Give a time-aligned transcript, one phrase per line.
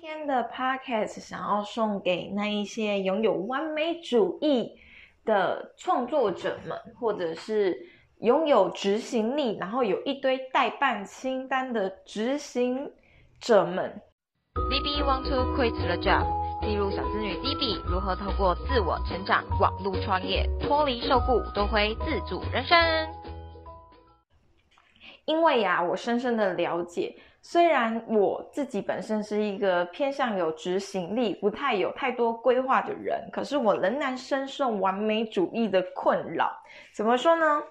[0.00, 4.72] 今天的 podcast 想要送给那一些拥有完美主义
[5.26, 7.76] 的创作者们，或者是
[8.20, 12.90] 拥有执行力，然后有一堆代办清单的执行
[13.40, 14.00] 者们。
[14.70, 16.24] D B want to quit the job，
[16.62, 23.19] 记录小资女 D B 如何透过自我成长、网络创业，脱离受雇，多回自主人生。
[25.30, 27.14] 因为呀，我深深的了解。
[27.40, 36.50] 虽然我自己本身是一个偏向有执行力、不太有太多规划的人，可是我仍然深受完美主义的困扰。
[36.92, 37.62] 怎么说呢？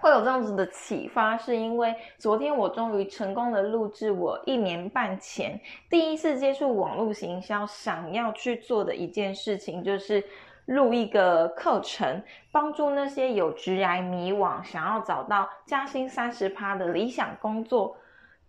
[0.00, 5.60] 会有这样子的启发，是因为昨天我终于成功的录制我一年半前
[5.90, 10.24] 第一次接触网络行销，想要去做的一件事情，就是
[10.68, 17.96] 录一个课程，帮助那些有职涯迷惘、想要找到加薪三十趴的理想工作。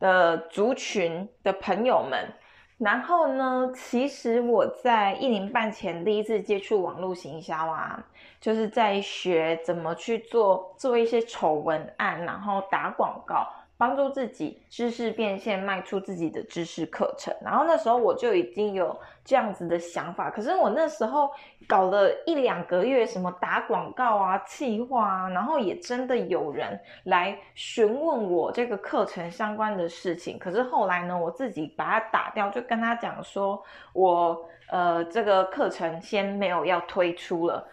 [0.02, 2.34] 的族群的朋友们，
[2.78, 8.02] 然后呢，其实我在一年半前第一次接触网络行销啊，
[8.40, 13.46] 就是在学怎么去做做一些丑文案，然后打广告。
[13.80, 17.34] 帮助自己知识变现，卖出自己的知识课程。
[17.42, 21.32] 然后那时候我就已经有这样子的想法，可是我那时候
[21.66, 30.38] 搞了一两个月，什么打广告啊、企划啊，然后也真的有人来询问我这个课程相关的事情。
[30.38, 33.64] 可是后来呢，我自己把它打掉，就跟他讲说，
[33.94, 37.66] 我呃这个课程先没有要推出了。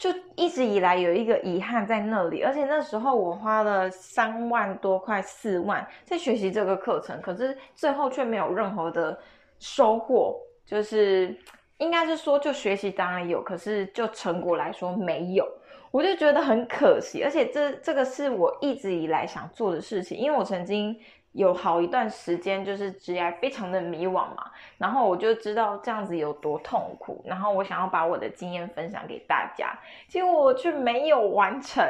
[0.00, 9.20] 就一直以来有一个遗憾在那里，而且那时候我花了三万多块四万在学习这个课程，可是最后却没有任何的
[9.58, 10.40] 收获。
[10.64, 11.36] 就是
[11.76, 15.46] 应该是说，就学习当然有，可是就成果来说没有，
[15.90, 17.22] 我就觉得很可惜。
[17.22, 20.98] 而且这这个是我一直以来想做的事情，因为我曾经。
[21.32, 29.72] 有好一段时间就是职业非常的迷惘嘛，然后我就知道这样子有多痛苦，然后我想要把我的经验分享给大家，
[30.08, 31.84] 结果我却没有完成。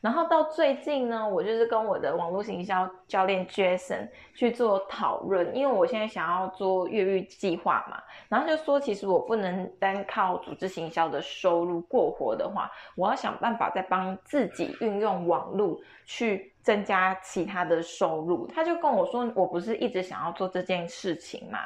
[0.00, 16.53] 然后到最近呢，我就是跟我的网络行销教练 Jason 去做讨论，因为我现在想要做越狱计划嘛，然后就说其实我不能单靠组织行销的收入过活的话，我要想办法再帮自己运用网络去。
[16.64, 21.58] 增加其他的收入，他就跟我说，我不是一直想要做这件事情嘛，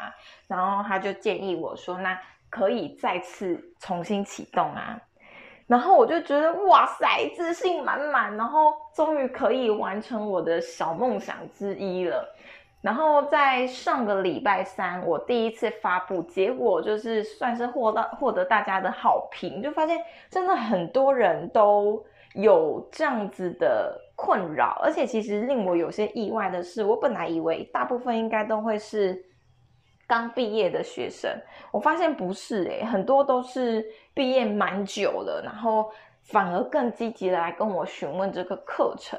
[0.49, 2.21] 然后他就建议我说，那
[2.51, 5.01] 可以再次重新启动啊，
[5.69, 12.29] 然后我就觉得哇塞，自信满满，然后终于可以完成我的小梦想之一了。
[12.83, 19.97] 然后在上个礼拜三，我第一次发布，结果就是算是获到获得大家的好评，就发现
[20.29, 22.05] 真的很多人都
[22.35, 24.08] 有这样子的。
[24.21, 29.25] 困扰，而且其实令我有些意外的是，我本来以为大部分应该都会是
[30.09, 31.31] 刚毕业的学生，
[31.71, 35.89] 我发现不是诶，很多都是毕业蛮久了，然后
[36.25, 39.17] 反而更积极的来跟我询问这个课程。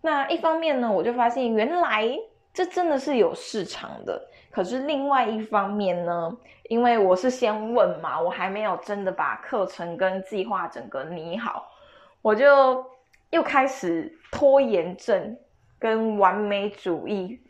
[0.00, 2.08] 那一方面呢，我就发现原来
[2.54, 4.26] 这真的是有市场的。
[4.50, 6.34] 可是另外一方面呢，
[6.70, 11.68] 因为我是先问嘛，我还没有真的把课程跟计划整个拟好，
[12.22, 12.82] 我就。
[13.30, 15.36] 又开始拖延症
[15.78, 17.40] 跟完美主义，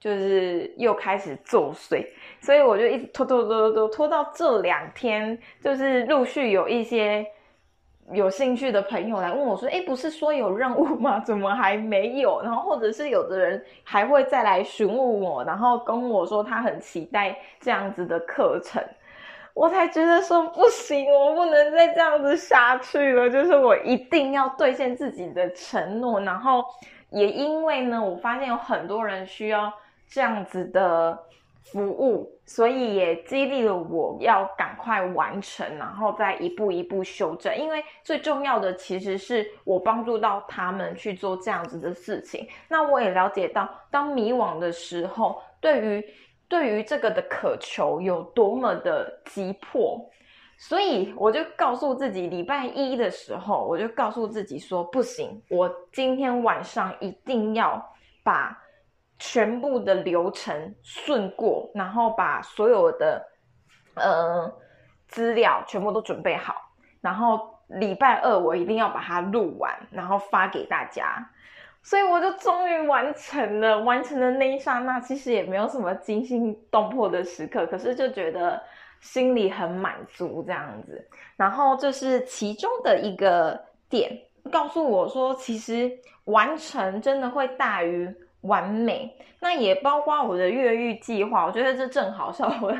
[0.00, 2.06] 就是又开始作祟，
[2.40, 7.26] 所以我就一直拖拖拖拖拖拖到这两天，就是陆续有一些
[8.12, 11.18] 有兴趣的朋友来问我说：“哎，不是说有任务吗？
[11.26, 18.82] 怎么还没有？”然后或者是有的人还会再来询问我，然后跟我说他很期待这样子的课程。
[19.56, 23.30] 我才觉得说不行，我不能再这样子下去了。
[23.30, 26.62] 就是我一定要兑现自己的承诺，然后
[27.08, 29.72] 也因为呢，我发现有很多人需要
[30.06, 31.18] 这样子的
[31.62, 37.56] 服务，所以也激励了我要赶快完成，然后再一步一步修正。
[37.56, 42.46] 因为最重要的其实是我帮助到他们去做这样子的事情。
[42.68, 46.04] 那我也了解到，当迷惘的时候，对于
[46.48, 50.08] 对于这个的渴求有多么的急迫，
[50.58, 57.84] 所以我就告诉自己，礼拜一的时候，我就告诉自己说，不行，我今天晚上一定要
[58.22, 58.56] 把
[59.18, 63.26] 全部的流程顺过，然后把所有的
[63.94, 64.52] 呃
[65.08, 66.54] 资料全部都准备好，
[67.00, 71.28] 然后礼拜二我一定要把它录完，然后发给大家。
[71.86, 78.60] 所以我就终于完成了，完成的那一刹那，其实也没有什么惊心动魄的时刻，可是就觉得
[79.00, 81.08] 心里很满足这样子。
[81.36, 83.56] 然后这是其中的一个
[83.88, 84.10] 点，
[84.50, 85.88] 告诉我说，其实
[86.24, 88.12] 完成真的会大于
[88.42, 91.44] 完美，那也包括我的越狱计划。
[91.46, 92.46] 我觉得这正好笑。
[92.60, 92.74] 我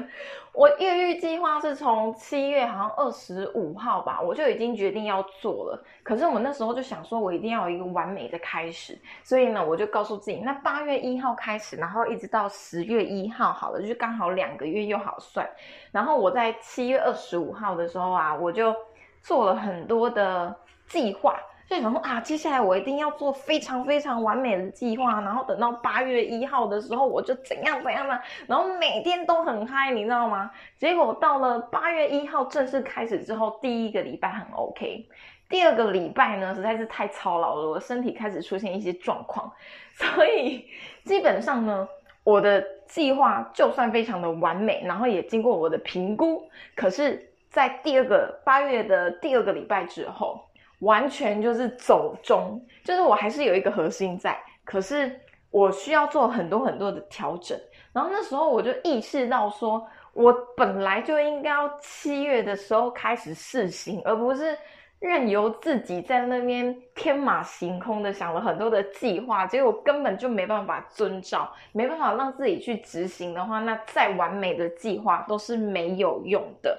[0.53, 5.85] 我越狱计划是从七月好像二十五号吧，我就已经决定要做了。
[6.03, 15.47] 可是我那时候就想说，我一定要有一个完美的开始，所以呢，我就告诉自己，那八月一号开始，然后一直到十月一号，好了，就是刚好两个月又好算。
[15.91, 18.75] 然后我在七月二十五号的时候啊，我就
[19.21, 20.55] 做了很多的
[20.87, 21.35] 计划。
[21.69, 30.49] 就想说啊，接下来我一定要做非常非常完美的计划，然后等到八月一号的时候，我就怎样怎样的，然后每天都很嗨，你知道吗？
[30.79, 35.09] 结果到了八月一号正式开始之后，第一个礼拜很 OK，
[35.49, 39.51] 第二个礼拜呢实在是太操劳了，我身体开始出现一些状况，
[39.93, 40.67] 所以
[41.05, 41.89] 基本上呢，
[42.23, 50.41] 我的计划就算非常的完美，然后也经过我的评估，可是，在第二个八月的第二个礼拜之后。
[50.81, 55.19] 完全就是走中，就是我还是有一个核心在，可是
[55.51, 57.59] 我需要做很多很多的调整。
[57.95, 59.83] 然后那时候我就意识到，说
[60.13, 64.55] 我本来就应该要七月的时候开始试行，而不是
[65.01, 76.79] 任由自己在那边天马行空的想了很多的计划，结果根本就没办法遵照，没办法让自己去执行的话，那再完美的计划都是没有用的。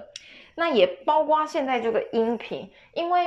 [0.54, 3.26] 那也包括现在这个音频，因为。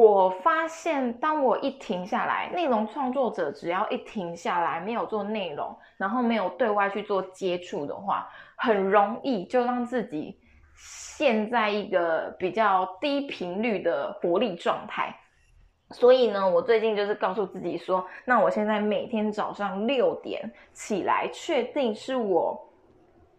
[0.00, 8.26] 我发现，当我一停下来，内容创作者只要一停下来，没有做内容，然后没有对外去做接触的话，
[8.56, 10.40] 很容易就让自己
[10.74, 15.14] 陷在一个比较低频率的活力状态。
[15.90, 22.58] 所以呢，我最近就是告诉自己说，那我现在每天早上六点起来，确定是我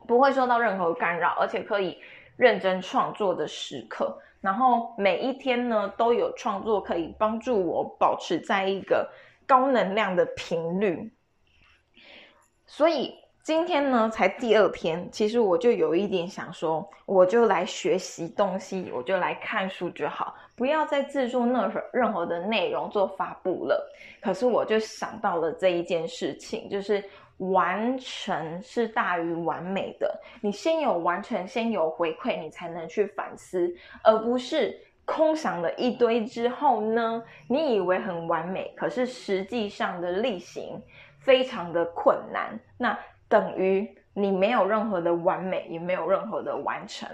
[0.07, 1.98] 不会受到任何干扰，而且可以
[2.38, 4.16] 认真创作的时刻。
[4.42, 9.08] 然后每一天呢，都有创作可以帮助我保持在一个
[9.48, 11.14] 高能量的频率。
[12.66, 23.94] 所以今天呢，才第二天，其实我就有一点想说，我就来学习东西，我就来看书就好，不要再制作任何任何的内容做发布了。
[24.22, 27.04] 可是我就想到了这一件事情，就是。
[27.50, 37.24] 完成是大于完美的，你先有完成，先有回馈，你才能去反思，而不是空想了一堆之后呢？
[37.48, 40.80] 你以为很完美，可是实际上的例行
[41.18, 42.96] 非常的困难，那
[43.28, 47.10] 等于你没有任何的完美，也没有任何的完成。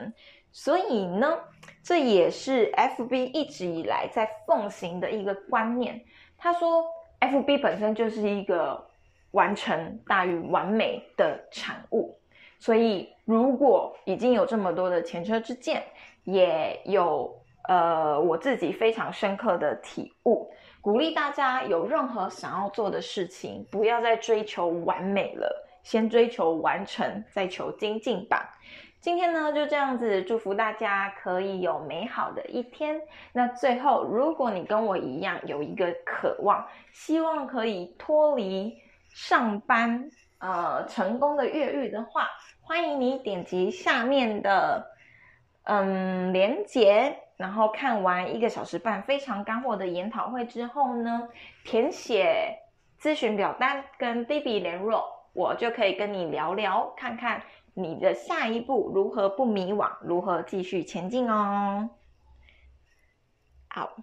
[0.52, 1.40] 所以呢，
[1.82, 6.04] 这也是 FB 一直以来在奉行的一个观念。
[6.38, 6.84] 他说
[7.22, 8.86] ，FB 本身就是一个。
[9.32, 12.18] 完成大于完美的产物，
[12.60, 15.84] 所以如果已经有这么多的前车之鉴，
[16.24, 17.36] 也有
[17.68, 20.50] 呃我自己非常深刻的体悟，
[20.82, 28.58] 鼓励大家有任何想要做的事情，不要再追求完美了，先追求完成，再求精进吧。
[29.00, 33.00] 今天呢就这样子，祝福大家可以有美好的一天。
[33.32, 38.76] 那最后，如果你跟我一样有一个渴望，希望可以脱离。
[39.18, 42.28] 上班呃成功的越狱的话，
[42.62, 44.92] 欢迎你点击下面的
[45.64, 51.30] 嗯连接，然后看完一个小时半非常干货的研讨会之后呢，
[51.66, 52.60] 填写
[53.02, 55.04] 咨询表单跟 d b 联络，
[55.34, 57.42] 我就可以跟你聊聊，看看
[57.74, 61.90] 你的下一步如何不迷惘，如何继续前进哦。
[63.68, 63.96] 好。